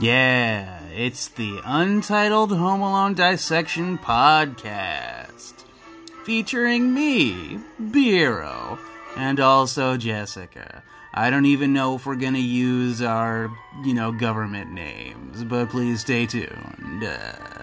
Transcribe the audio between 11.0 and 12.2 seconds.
I don't even know if we're